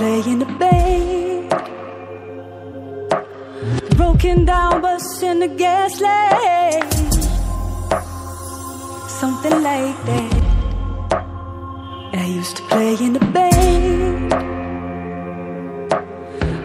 [0.00, 1.52] in the bass.
[3.96, 6.82] Broken down bus in the gas light.
[9.08, 10.32] Something like that.
[12.12, 14.32] I used to play in the bass.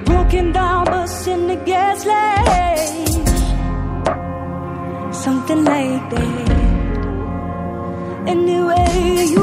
[0.05, 3.07] Broken down bus in the gas light.
[5.13, 6.49] Something like that.
[8.27, 9.40] Anyway, you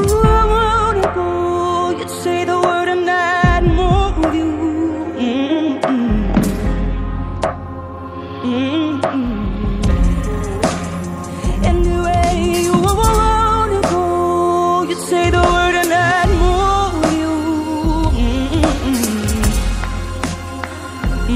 [21.30, 21.34] I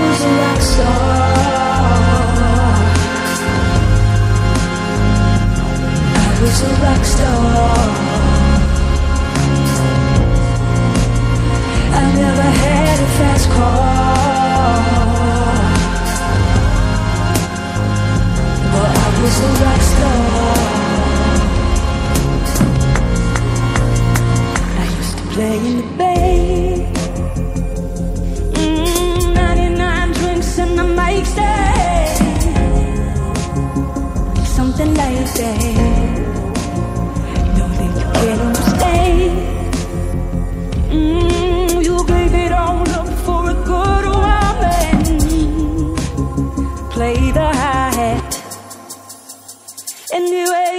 [0.00, 0.86] was a rock star.
[6.16, 7.90] I was a rock star.
[11.92, 14.09] I never had a fast car.
[50.20, 50.69] Anyway,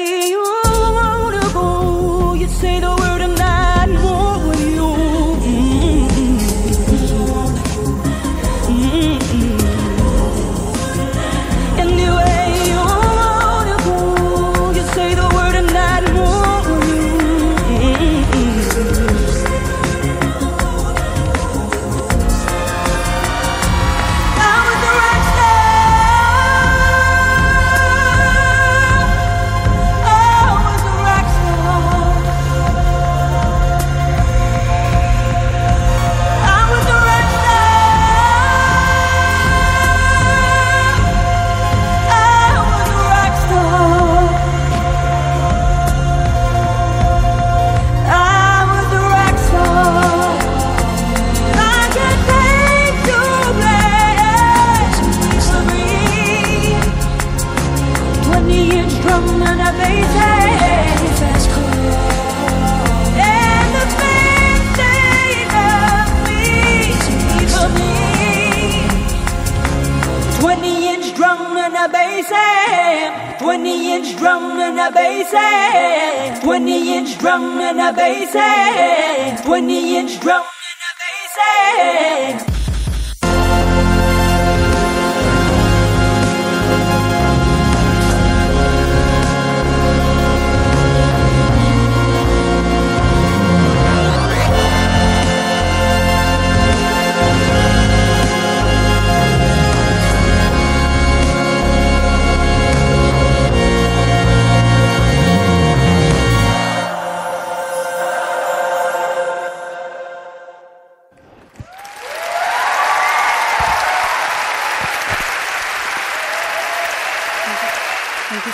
[70.41, 73.37] 20 inch drum and a bass eh?
[73.37, 76.39] 20 inch drum and a bass eh?
[76.41, 79.39] 20 inch drum and a bass eh?
[79.45, 81.37] 20 inch drum and a bass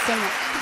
[0.08, 0.57] so much.